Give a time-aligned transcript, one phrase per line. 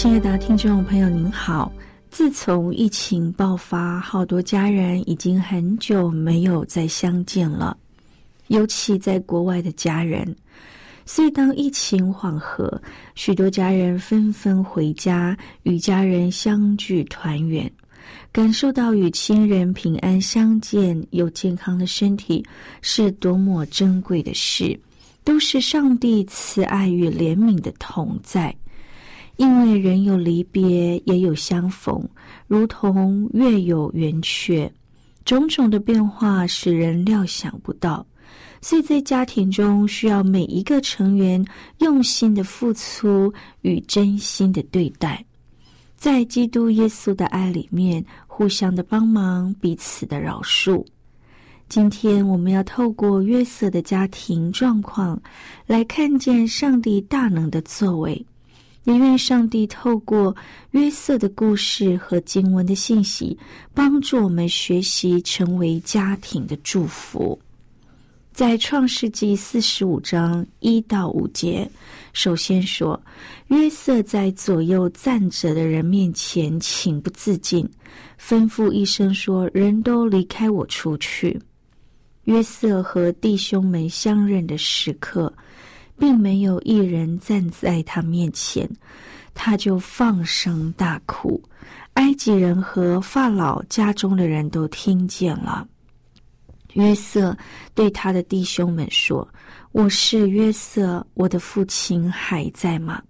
[0.00, 1.70] 亲爱的听众朋友，您好。
[2.10, 7.76] 自从疫情爆发，好多家人已经很久没有再相见了，
[8.46, 10.34] 尤其在国外的家人。
[11.04, 12.80] 所以，当疫情缓和，
[13.14, 17.70] 许多家人纷纷回家与家人相聚团圆，
[18.32, 22.42] 感受到与亲人平安相见、有健康的身体
[22.80, 24.80] 是多么珍贵的事，
[25.24, 28.56] 都是上帝慈爱与怜悯的同在。
[29.40, 32.06] 因为人有离别，也有相逢，
[32.46, 34.70] 如同月有圆缺，
[35.24, 38.06] 种种的变化使人料想不到。
[38.60, 41.42] 所以在家庭中，需要每一个成员
[41.78, 45.24] 用心的付出与真心的对待，
[45.96, 50.84] 在基督耶稣的爱里面，互相的帮忙，彼此的饶恕。
[51.66, 55.18] 今天我们要透过约瑟的家庭状况，
[55.66, 58.26] 来看见上帝大能的作为。
[58.84, 60.34] 也愿上帝透过
[60.70, 63.38] 约瑟的故事和经文的信息，
[63.74, 67.38] 帮助我们学习成为家庭的祝福。
[68.32, 71.68] 在创世纪四十五章一到五节，
[72.14, 72.98] 首先说
[73.48, 77.68] 约瑟在左右站着的人面前情不自禁，
[78.18, 81.38] 吩咐一声说：“人都离开我出去。”
[82.24, 85.30] 约瑟和弟兄们相认的时刻。
[86.00, 88.68] 并没有一人站在他面前，
[89.34, 91.40] 他就放声大哭。
[91.94, 95.68] 埃及人和法老家中的人都听见了。
[96.72, 97.36] 约瑟
[97.74, 99.28] 对他的弟兄们说
[99.72, 103.02] ：“我是约瑟，我的父亲还在吗？”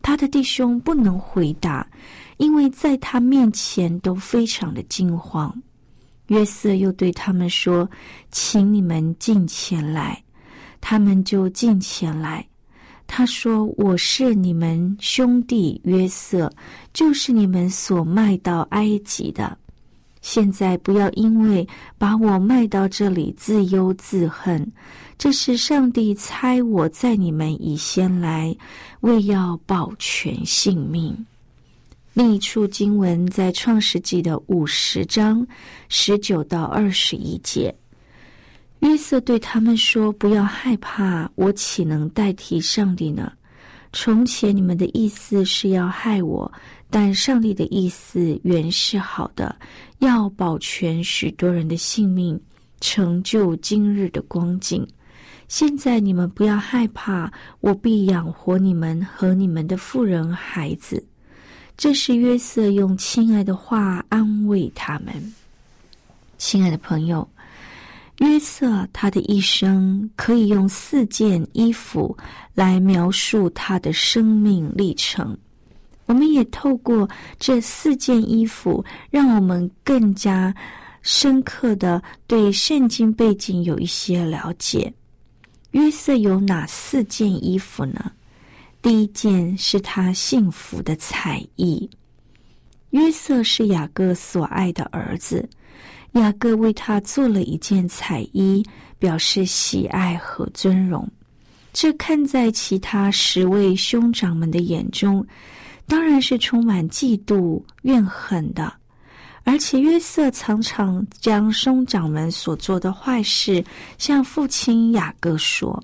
[0.00, 1.86] 他的弟兄不能回答，
[2.38, 5.54] 因为在他面前都非常的惊慌。
[6.28, 7.88] 约瑟又对他们说
[8.30, 10.22] ：“请你们进前来。”
[10.86, 12.46] 他们就进前来，
[13.06, 16.52] 他说：“我是你们兄弟约瑟，
[16.92, 19.56] 就是你们所卖到埃及的。
[20.20, 24.70] 现在不要因为把我卖到这里自忧自恨，
[25.16, 28.54] 这是上帝猜我在你们以先来，
[29.00, 31.16] 为要保全性命。”
[32.12, 35.44] 另一处经文在创世纪的五十章
[35.88, 37.74] 十九到二十一节。
[38.84, 43.32] 约瑟对他们说：“不要害怕，我岂能代替上帝呢？
[43.94, 46.52] 从前你们的意思是要害我，
[46.90, 49.56] 但上帝的意思原是好的，
[50.00, 52.38] 要保全许多人的性命，
[52.78, 54.86] 成就今日的光景。
[55.48, 61.02] 现在你们不要害怕，我必养活你们和你们的妇人孩子。”
[61.74, 65.14] 这是约瑟用亲爱的话安慰他们。
[66.36, 67.26] 亲爱的朋友。
[68.18, 72.16] 约瑟他的一生可以用四件衣服
[72.54, 75.36] 来描述他的生命历程。
[76.06, 77.08] 我们也透过
[77.38, 80.54] 这四件衣服，让我们更加
[81.02, 84.92] 深刻的对圣经背景有一些了解。
[85.72, 88.12] 约瑟有哪四件衣服呢？
[88.80, 91.88] 第一件是他幸福的彩衣。
[92.90, 95.48] 约瑟是雅各所爱的儿子。
[96.14, 98.64] 雅各为他做了一件彩衣，
[98.98, 101.08] 表示喜爱和尊荣。
[101.72, 105.26] 这看在其他十位兄长们的眼中，
[105.86, 108.72] 当然是充满嫉妒怨恨的。
[109.42, 113.62] 而且约瑟常常将兄长们所做的坏事
[113.98, 115.82] 向父亲雅各说，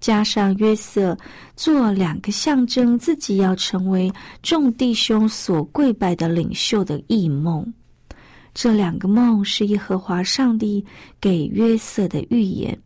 [0.00, 1.16] 加上约瑟
[1.56, 4.12] 做两个象征自己要成为
[4.42, 7.72] 众弟兄所跪拜的领袖的异梦。
[8.54, 10.84] 这两个梦是耶和华上帝
[11.20, 12.78] 给约瑟的预言，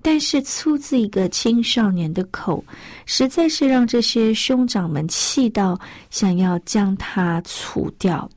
[0.00, 2.64] 但是出自一个青少年的口，
[3.06, 5.78] 实在是让这些兄长们气到
[6.10, 8.30] 想要将他除掉。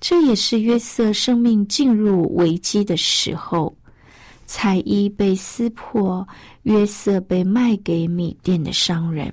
[0.00, 3.74] 这也是约瑟生命进入危机的时候。
[4.44, 6.26] 彩衣被撕破，
[6.64, 9.32] 约瑟被卖给米店的商人。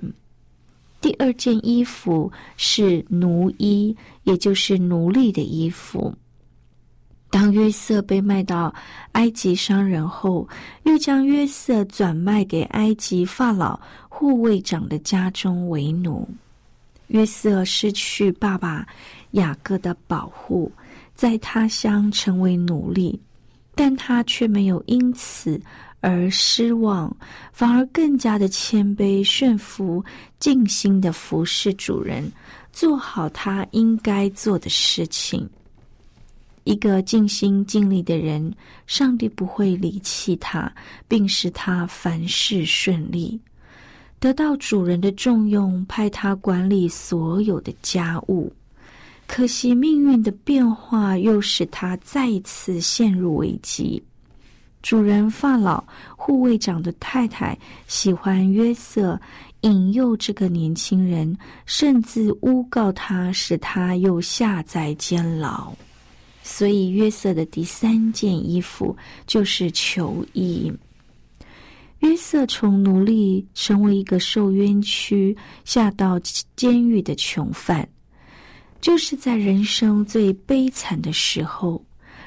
[1.00, 3.94] 第二件衣服是奴衣，
[4.24, 6.14] 也就是奴隶的衣服。
[7.30, 8.74] 当约瑟被卖到
[9.12, 10.48] 埃及商人后，
[10.82, 13.78] 又将约瑟转卖给埃及法老
[14.08, 16.28] 护卫长的家中为奴。
[17.06, 18.86] 约瑟失去爸爸
[19.32, 20.70] 雅各的保护，
[21.14, 23.18] 在他乡成为奴隶。
[23.72, 25.58] 但他却没有因此
[26.00, 27.16] 而失望，
[27.50, 30.04] 反而更加的谦卑、顺服、
[30.38, 32.30] 尽心的服侍主人，
[32.72, 35.48] 做好他应该做的事情。
[36.70, 38.54] 一个尽心尽力的人，
[38.86, 40.72] 上帝不会离弃他，
[41.08, 43.40] 并使他凡事顺利，
[44.20, 48.52] 得到主人的重用，派他管理所有的家务。
[49.26, 54.00] 可惜命运的变化又使他再次陷入危机。
[54.80, 55.82] 主人发老
[56.16, 57.58] 护卫长的太太
[57.88, 59.20] 喜欢约瑟，
[59.62, 65.74] 引诱这个年轻人，甚至诬告他，使他又下在监牢。
[66.52, 68.94] 所以约瑟的第三件衣服
[69.24, 70.70] 就是囚衣。
[72.00, 76.18] 约瑟从奴隶成为一个受冤屈、下到
[76.56, 77.88] 监狱的囚犯。
[78.80, 81.84] 就是在人生最悲惨的时候，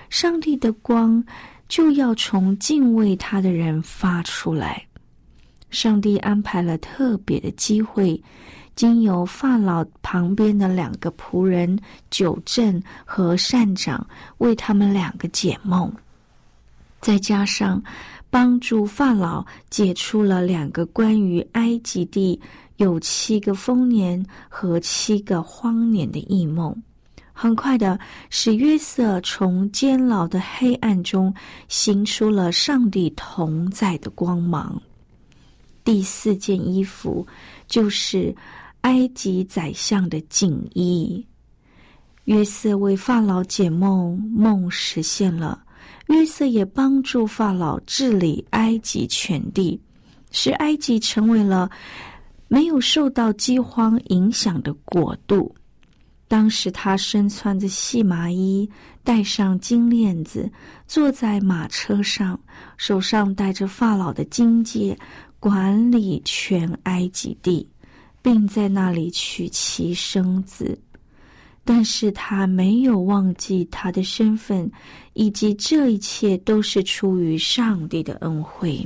[0.09, 1.21] 上帝的光
[1.67, 4.85] 就要从敬畏他的人发出来。
[5.69, 8.21] 上帝安排了特别的机会，
[8.75, 11.79] 经由法老旁边的两个仆人
[12.09, 14.05] 九正和善长
[14.37, 15.91] 为他们两个解梦，
[17.01, 17.81] 再加上
[18.29, 22.39] 帮助法老解出了两个关于埃及地。
[22.77, 26.75] 有七个丰年和七个荒年的异梦，
[27.31, 27.97] 很快的
[28.31, 31.33] 使约瑟从监牢的黑暗中
[31.67, 34.81] 行出了上帝同在的光芒。
[35.83, 37.25] 第四件衣服
[37.67, 38.35] 就是
[38.83, 41.27] 埃及宰相的锦衣。
[42.23, 45.61] 约瑟为法老解梦，梦实现了。
[46.07, 49.77] 约瑟也帮助法老治理埃及全地，
[50.31, 51.69] 使埃及成为了。
[52.49, 55.55] 没有受到饥荒影响的国度。
[56.27, 58.69] 当时他身穿着细麻衣，
[59.03, 60.51] 戴上金链子，
[60.87, 62.39] 坐在马车上，
[62.77, 64.95] 手上戴着法老的金戒，
[65.39, 67.67] 管理全埃及地，
[68.23, 70.75] 并在那里娶妻生子。
[71.65, 74.69] 但是他没有忘记他的身份，
[75.13, 78.85] 以及这一切都是出于上帝的恩惠。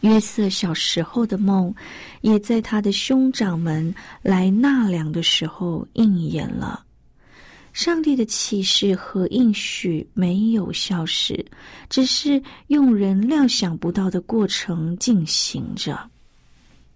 [0.00, 1.74] 约瑟小时候的梦，
[2.20, 6.84] 也在他的兄长们来纳凉的时候应验了。
[7.72, 11.44] 上帝的启示和应许没有消失，
[11.88, 15.98] 只是用人料想不到的过程进行着。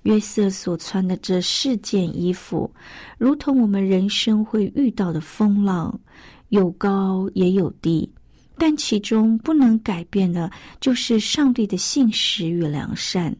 [0.03, 2.71] 约瑟所穿的这四件衣服，
[3.19, 6.01] 如同我们人生会遇到的风浪，
[6.49, 8.11] 有高也有低。
[8.57, 10.51] 但其中不能改变的，
[10.81, 13.35] 就是上帝的信实与良善，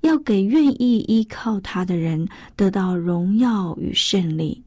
[0.00, 2.26] 要给愿意依靠他的人
[2.56, 4.62] 得到荣耀与胜利。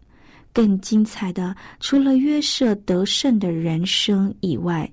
[0.53, 4.89] 更精彩的，除了约瑟得胜的人生以外，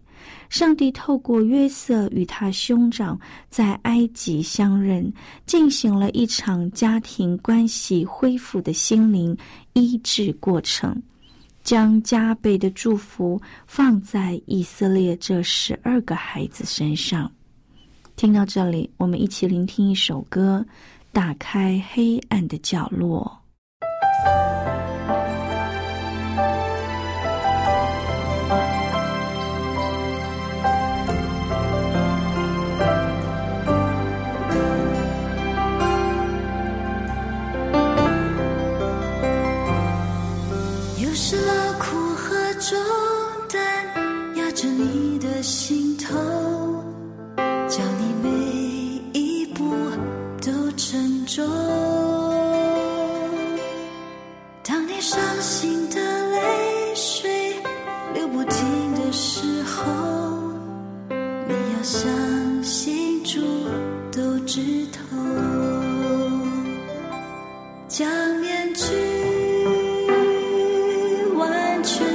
[0.52, 3.18] 上帝透过约瑟与他兄长
[3.48, 5.10] 在埃及相认，
[5.46, 9.34] 进行了一场家庭关系恢复的心灵
[9.72, 11.02] 医治过程。
[11.62, 17.32] 将加倍的祝福放在以色列这十二个孩子身上。
[18.14, 20.62] 听到这里，我们一起聆听一首歌，
[21.14, 23.40] 《打开黑暗的角落》。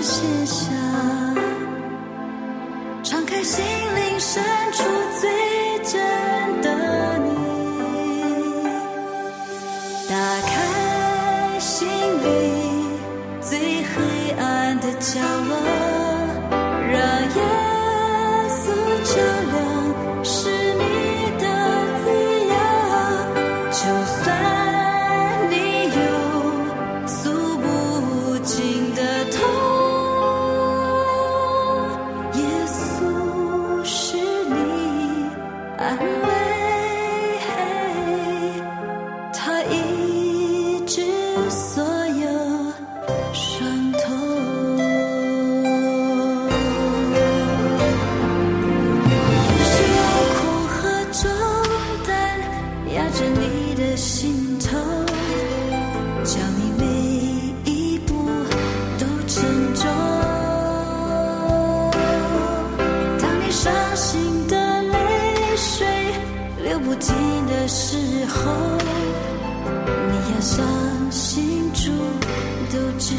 [0.08, 0.87] 卸下。
[53.98, 54.78] 心头
[56.24, 58.14] 叫你每一步
[59.00, 59.86] 都沉重
[63.20, 65.00] 当你伤心的泪
[65.56, 65.88] 水
[66.64, 67.16] 流不尽
[67.48, 68.52] 的时候
[70.12, 70.64] 你要相
[71.12, 71.92] 信主
[72.72, 73.16] 都知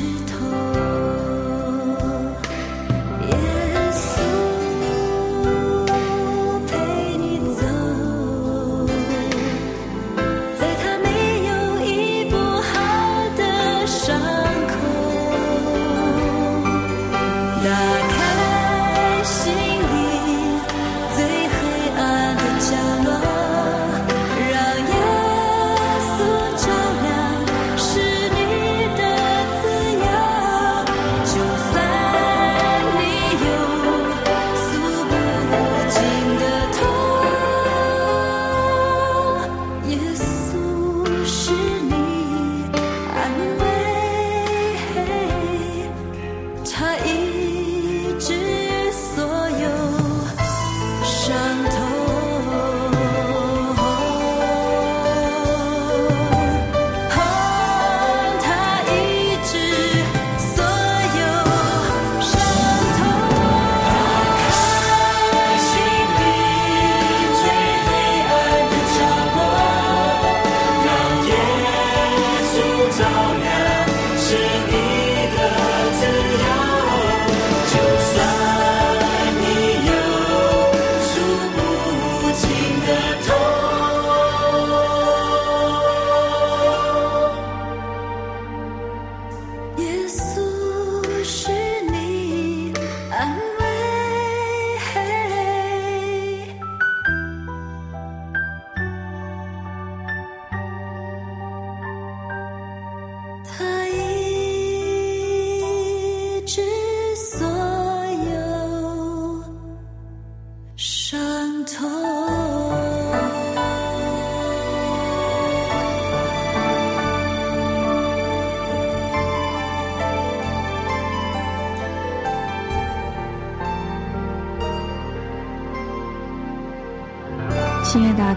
[90.08, 90.38] 亲爱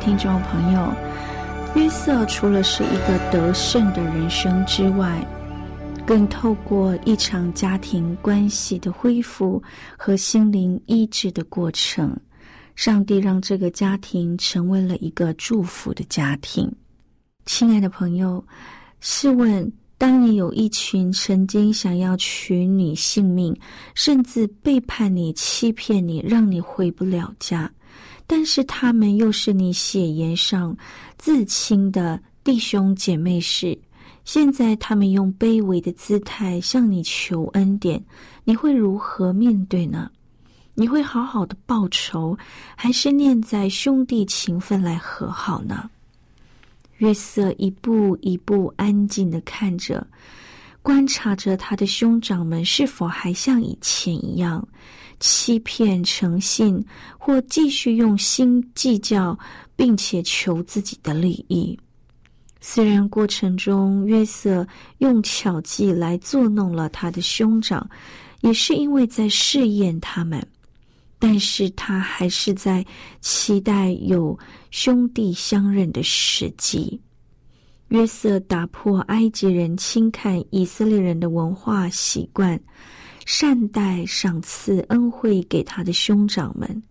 [0.02, 0.92] 听众朋友，
[1.76, 5.24] 约瑟除了是一个得胜的人生之外，
[6.08, 9.62] 更透过一场家庭关系的恢复
[9.96, 12.20] 和心灵医治的过程，
[12.76, 16.70] 上帝让这个家庭成为了一个祝福的家庭。
[17.46, 18.44] 亲爱的朋友，
[19.02, 23.56] 试问，当你有一群曾经想要取你性命，
[23.94, 27.72] 甚至背叛你、欺骗你，让你回不了家？
[28.34, 30.74] 但是他们又是你血缘上
[31.18, 33.78] 至亲的弟兄姐妹时，
[34.24, 38.02] 现在他们用卑微的姿态向你求恩典，
[38.46, 40.10] 你会如何面对呢？
[40.76, 42.38] 你会好好的报仇，
[42.78, 45.90] 还是念在兄弟情分来和好呢？
[47.00, 50.08] 约瑟一步一步安静的看着，
[50.82, 54.66] 观察着他的兄长们是否还像以前一样。
[55.22, 56.84] 欺骗、诚信，
[57.18, 59.38] 或继续用心计较，
[59.78, 61.80] 并且求自己的利益。
[62.60, 67.90] 虽然过程中约瑟用巧计来作弄了他的兄长，
[68.42, 70.46] 也是因为在试验他们，
[71.18, 72.86] 但是他还是在
[73.20, 74.38] 期待有
[74.72, 77.00] 兄弟相认的时机。
[77.90, 82.60] 约瑟打破埃及人轻看以色列人的文化习惯。
[83.26, 86.82] 善待、赏赐、恩惠给他的兄长们，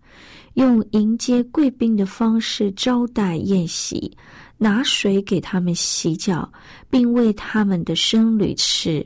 [0.53, 4.11] 用迎接贵宾的方式招待宴席，
[4.57, 6.51] 拿水给他们洗脚，
[6.89, 9.05] 并喂他们的生旅吃。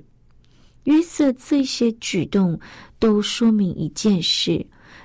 [0.84, 2.60] 约瑟这些举动
[3.00, 4.63] 都说明一件事：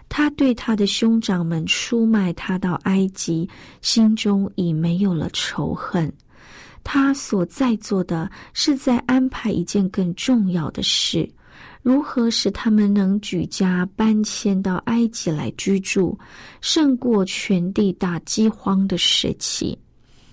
[0.08, 3.48] 他对他的兄长们出卖他到埃及，
[3.80, 6.12] 心中已没有了仇恨。
[6.84, 11.28] 他所在做的是在安排一件更重要的事。
[11.82, 16.18] 如何使他们能举家搬迁到埃及来居住，
[16.60, 19.76] 胜过全地大饥荒的时期？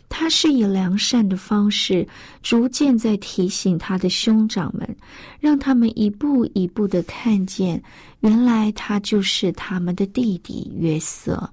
[0.10, 2.08] 他是以良善的方式，
[2.42, 4.96] 逐渐在提醒他的兄长们，
[5.39, 7.82] 让他们一步一步的看见，
[8.22, 11.50] 原来他就是他们的弟弟约瑟。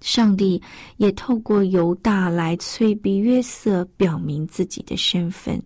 [0.00, 0.60] 上帝
[0.98, 5.60] 也透过犹大来催逼约瑟表明自己的身份。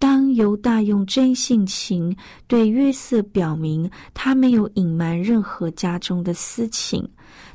[0.00, 2.16] 当犹大用真性情
[2.48, 7.06] 对约瑟表明他没有隐瞒任何家中的私情，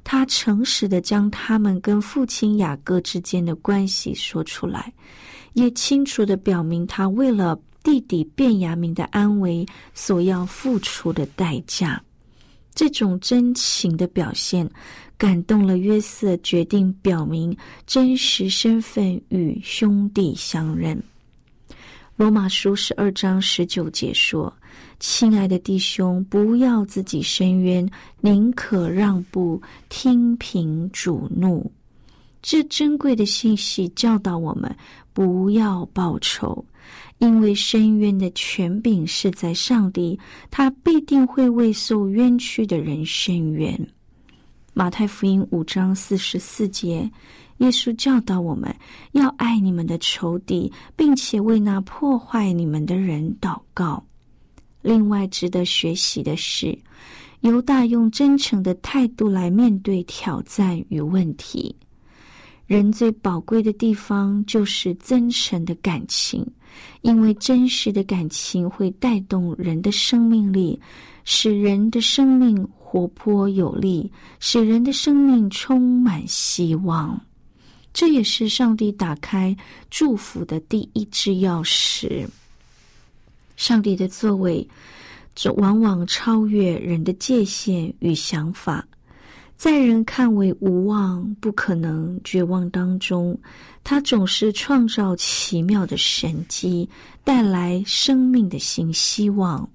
[0.04, 4.94] 他诚实的将他们跟父亲雅各之间的关系说出来，
[5.54, 12.00] 也清楚的表明他为了弟弟卞雅明的安危所要付出的代价。
[12.76, 14.70] 这种真情的表现，
[15.18, 21.02] 感动了约瑟，决定表明真实身份与兄弟相认。
[22.18, 24.52] 罗马书十二章十九节说
[25.02, 27.86] ：“亲爱的弟兄，不要自己伸冤，
[28.22, 31.70] 宁可让步，听凭主怒。”
[32.42, 34.74] 这珍贵的信息教导我们
[35.12, 36.64] 不要报仇，
[37.18, 40.18] 因为伸冤的权柄是在上帝，
[40.50, 43.78] 他必定会为受冤屈的人伸冤。
[44.74, 47.12] 马太福音五章四十四节。
[47.60, 48.76] 耶稣教导我们
[49.14, 54.04] 要爱你们的仇敌，并且为那破坏你们的人祷告。
[54.82, 56.78] 另外，值得学习的是，
[57.40, 61.76] 犹大用真诚的态度来面对挑战与问题。
[62.68, 66.46] 人最宝贵的地方就是真诚的感情，
[67.02, 70.80] 因为真实的感情会带动人的生命力，
[71.24, 77.20] 使人的生命活泼有力，使人的生命充满希望。
[77.96, 79.56] 这也是上帝打开
[79.90, 82.28] 祝福的第一支钥匙。
[83.56, 84.68] 上帝的作为，
[85.34, 88.86] 这往往超越人的界限与想法，
[89.56, 93.40] 在人看为无望、不可能、绝望当中，
[93.82, 96.90] 他总是创造奇妙的神迹，
[97.24, 99.66] 带来生命的新希望。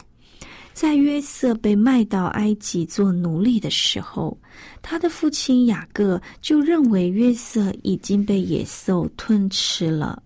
[0.80, 4.34] 在约瑟被卖到埃及做奴隶的时候，
[4.80, 10.22] 他的父亲雅各就认为约瑟已经被野兽吞吃了。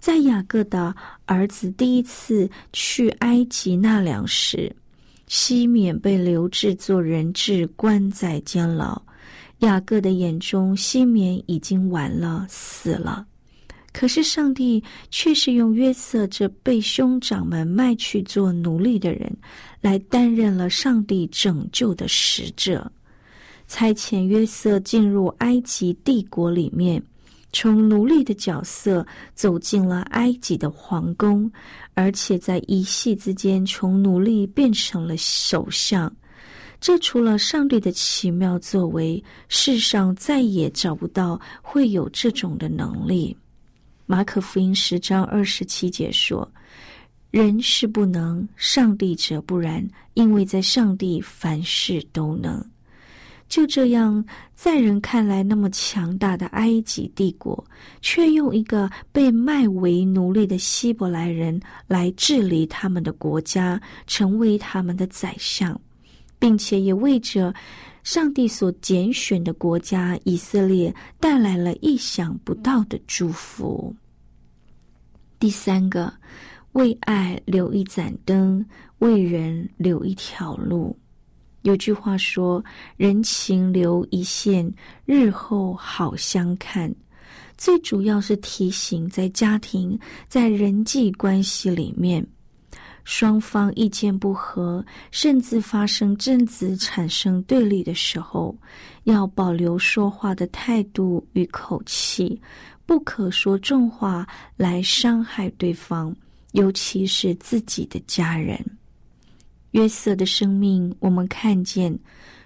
[0.00, 0.92] 在雅各的
[1.26, 4.74] 儿子第一次去埃及纳粮时，
[5.28, 9.00] 西缅被留置做人质，关在监牢。
[9.60, 13.24] 雅各的眼中，西缅已经完了，死了。
[13.92, 19.32] 可是上帝却是用约瑟这被兄长们卖去做奴隶的人，
[19.84, 22.90] 来担任了上帝拯救的使者，
[23.68, 27.02] 差遣约瑟进入埃及帝国里面，
[27.52, 31.52] 从奴隶的角色走进了埃及的皇宫，
[31.92, 36.10] 而且在一夕之间从奴隶变成了首相。
[36.80, 43.36] 这除了上帝的奇妙作为，世上再也找不到会有这种的能力。
[44.06, 46.50] 马可福音十章二十七节说
[47.34, 52.64] ：“人是不能，上帝者不然，因为在上帝凡事都能。”
[53.50, 57.66] 就这样，在人看来那么强大的埃及帝国，
[58.00, 65.78] 却用一个被卖为奴隶的希伯来人来治理他们的国家，成为他们的宰相，
[66.38, 67.52] 并且也为着
[68.04, 73.92] 上帝所拣选的国家以色列带来了意想不到的祝福。
[75.40, 76.12] 第三个，
[76.74, 78.64] 为爱留一盏灯，
[78.98, 80.96] 为人留一条路。
[81.62, 82.62] 有句话说
[82.98, 84.70] ：“人情留一线，
[85.04, 86.94] 日后好相看。”
[87.56, 92.24] 最主要是提醒，在家庭、在人际关系里面。
[93.04, 98.56] 双方意见不合，甚至发生争执、产生对立的时候，
[99.04, 102.40] 要保留说话的态度与口气，
[102.84, 106.14] 不可说重话来伤害对方，
[106.54, 108.58] 尤其是自己的家人。
[109.72, 111.96] 约瑟的生命，我们看见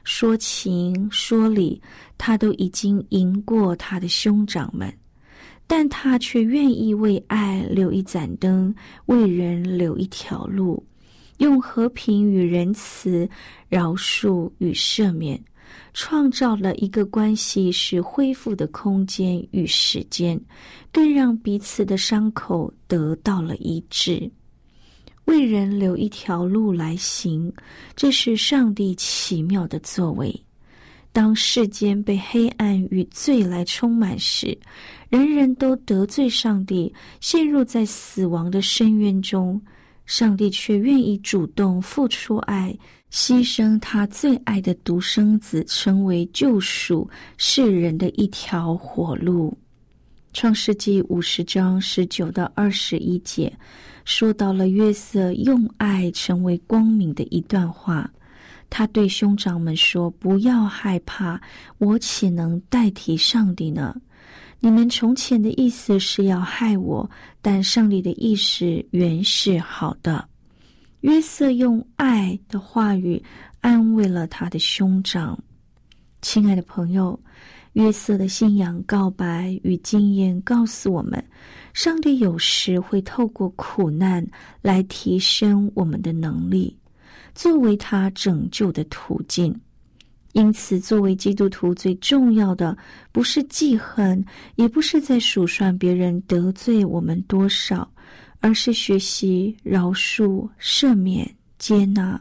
[0.02, 1.80] 说情说理，
[2.16, 4.92] 他都已经赢过他的兄长们。
[5.66, 10.82] 但他却愿意为爱留一盏灯，为人留一条路，
[11.36, 13.28] 用和平与仁慈、
[13.68, 15.38] 饶恕与赦免，
[15.94, 20.40] 创造了一个关系是恢复的空间与时间，
[20.92, 24.30] 更让彼此的伤口得到了医治。
[25.24, 27.52] 为人留一条路来行，
[27.94, 30.34] 这是上帝奇妙的作为。
[31.12, 34.56] 当世间被黑暗与罪来充满时，
[35.08, 39.60] 人人都得罪上帝，陷入在死亡的深渊中，
[40.06, 42.74] 上帝却愿意主动付出爱，
[43.10, 49.56] 牺牲他最爱的独生子，成为救赎世人的一条活路。
[50.34, 53.50] 创世纪五十章十九到二十一节，
[54.04, 58.08] 说到了约瑟用爱成为光明的一段话。
[58.70, 61.40] 他对兄长们说：“不要害怕，
[61.78, 63.96] 我岂能代替上帝呢？
[64.60, 70.28] 你们从前的意思是要害我，但上帝的意思原是好的。”
[71.02, 73.22] 约瑟用爱的话语
[73.60, 75.38] 安慰了他的兄长。
[76.22, 77.18] 亲爱的朋友，
[77.74, 81.24] 约瑟的信仰告白与经验告诉我们，
[81.72, 84.26] 上帝有时会透过苦难
[84.60, 86.76] 来提升我们的能力。
[87.32, 89.54] 作为他拯救的途径，
[90.32, 92.76] 因此，作为基督徒，最重要的
[93.12, 94.24] 不是记恨，
[94.56, 97.88] 也不是在数算别人得罪我们多少，
[98.40, 102.20] 而是学习饶恕、赦免、接纳，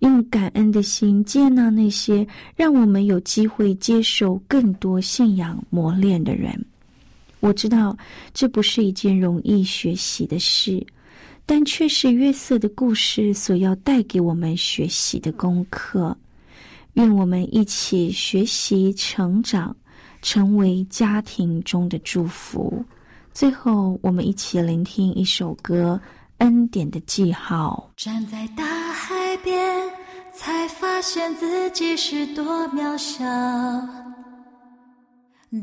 [0.00, 6.64] 用感恩的心接纳那些让我们有机会接受更多信仰磨练的人。
[7.40, 7.96] 我知道
[8.32, 10.84] 这不是一件容易学习的事，
[11.46, 16.16] 但却是约瑟的故事所要带给我们学习的功课。
[16.94, 19.76] 愿我们一起学习成长，
[20.20, 22.84] 成为家庭中的祝福。
[23.38, 26.00] 最后，我们一起聆听一首歌
[26.38, 27.88] 《恩典的记号》。
[28.04, 29.88] 站在大海边，
[30.34, 33.24] 才发现自己是多渺小；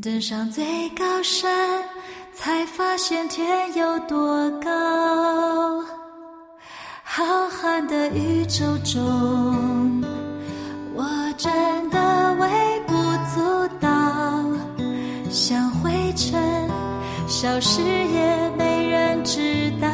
[0.00, 1.84] 登上最高山，
[2.32, 5.84] 才发现天有多高。
[7.04, 10.02] 浩瀚的宇宙中。
[10.94, 11.04] 我
[11.36, 12.94] 真的微不
[13.34, 13.90] 足道，
[15.28, 16.40] 像灰尘
[17.38, 19.86] 消失也没人知道。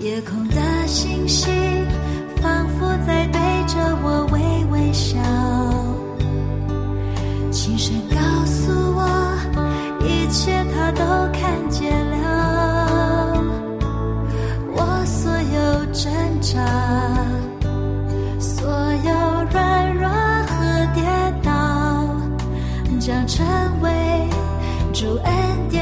[0.00, 0.56] 夜空的
[0.88, 1.48] 星星
[2.42, 5.20] 仿佛在对着我微微笑，
[7.52, 9.06] 轻声告诉我，
[10.00, 13.40] 一切他都看见了，
[14.74, 16.58] 我所有挣扎。
[18.40, 19.10] 所有
[19.52, 20.54] 软弱和
[20.92, 21.04] 跌
[21.40, 21.50] 倒
[22.98, 23.46] 将成
[23.80, 23.88] 为
[25.00, 25.79] 主恩典。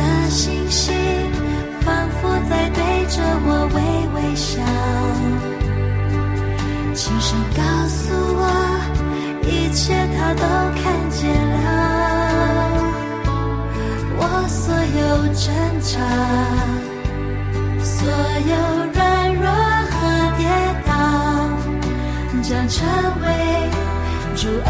[0.00, 0.94] 的星星
[1.82, 3.78] 仿佛在对着我微
[4.14, 4.48] 微笑，
[6.94, 8.00] 轻声告诉
[8.40, 8.42] 我，
[9.42, 10.42] 一切他都
[10.80, 11.64] 看见了。
[14.16, 15.00] 我所有
[15.34, 15.44] 挣
[15.80, 15.92] 扎，
[17.84, 17.98] 所
[18.48, 18.52] 有
[18.94, 18.98] 软
[19.34, 19.44] 弱
[19.90, 19.96] 和
[20.38, 20.40] 跌
[20.86, 20.90] 倒，
[22.42, 22.78] 将成
[23.22, 23.26] 为
[24.34, 24.68] 主恩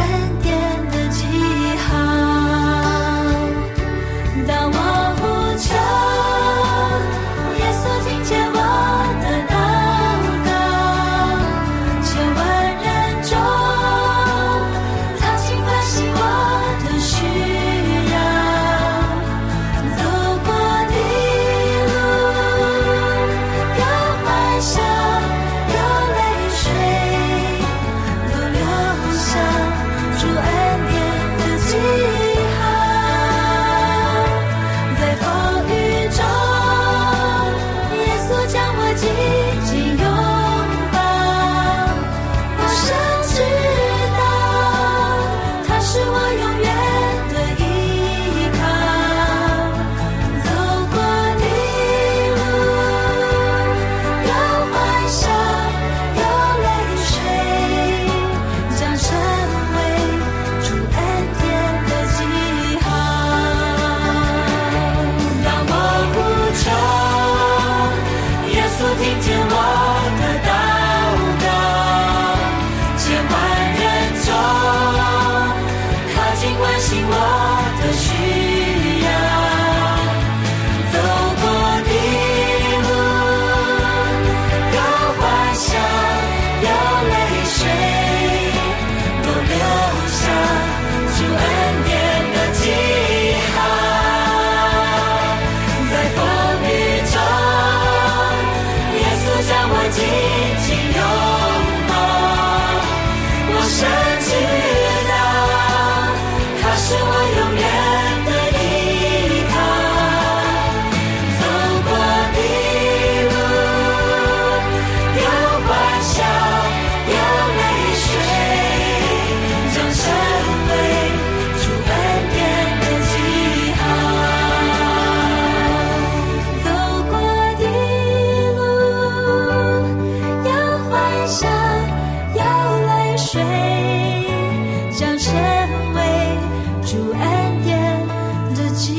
[138.81, 138.97] 亲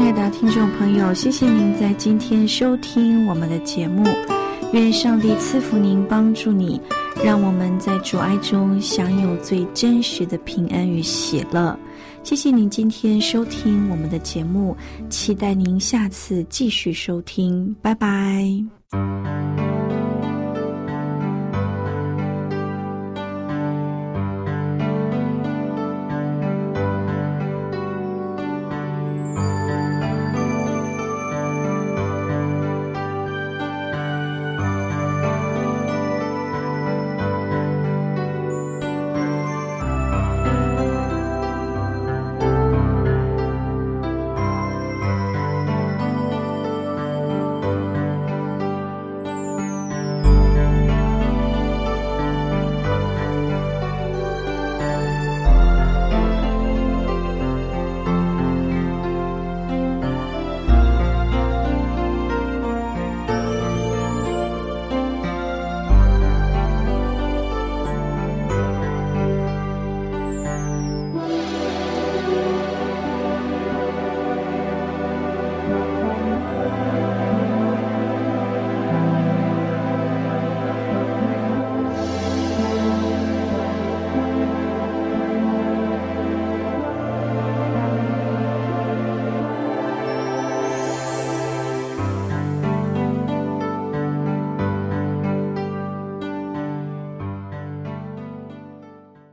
[0.00, 4.04] 爱的听众朋友，谢谢您在今天收听我们的节目。
[4.72, 6.80] 愿上帝赐福您，帮助你，
[7.24, 11.76] 让我们在主爱中享有最真实的平安与喜乐。
[12.22, 14.76] 谢谢您今天收听我们的节目，
[15.10, 17.74] 期待您下次继续收听。
[17.82, 18.44] 拜拜。